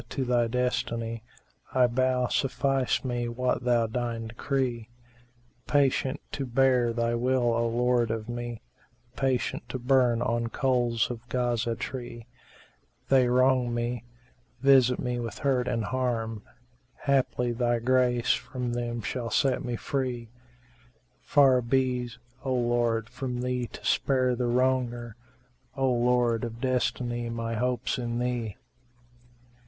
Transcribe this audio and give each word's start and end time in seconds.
to 0.09 0.25
Thy 0.25 0.47
destiny 0.47 1.21
* 1.47 1.73
I 1.75 1.85
bow, 1.85 2.25
suffice 2.25 3.03
me 3.05 3.27
what 3.29 3.63
Thou 3.65 3.85
deign 3.85 4.29
decree: 4.29 4.89
Patient 5.67 6.19
to 6.31 6.47
bear 6.47 6.91
Thy 6.91 7.13
will, 7.13 7.53
O 7.53 7.67
Lord 7.67 8.09
of 8.09 8.27
me, 8.27 8.63
* 8.87 9.15
Patient 9.25 9.61
to 9.69 9.77
burn 9.77 10.19
on 10.23 10.47
coals 10.47 11.11
of 11.11 11.29
Ghazá 11.29 11.77
tree: 11.77 12.25
They 13.09 13.27
wrong 13.27 13.75
me, 13.75 14.03
visit 14.59 14.97
me 14.97 15.19
with 15.19 15.37
hurt 15.37 15.67
and 15.67 15.85
harm; 15.85 16.41
* 16.71 17.03
Haply 17.05 17.51
Thy 17.51 17.77
grace 17.77 18.31
from 18.33 18.73
them 18.73 19.03
shall 19.03 19.29
set 19.29 19.63
me 19.63 19.75
free: 19.75 20.29
Far 21.21 21.61
be's, 21.61 22.17
O 22.43 22.55
Lord, 22.55 23.07
from 23.07 23.41
thee 23.41 23.67
to 23.67 23.85
spare 23.85 24.35
the 24.35 24.47
wronger 24.47 25.15
* 25.45 25.77
O 25.77 25.91
Lord 25.91 26.43
of 26.43 26.59
Destiny 26.59 27.29
my 27.29 27.53
hope's 27.53 27.99
in 27.99 28.17
Thee!" 28.17 28.55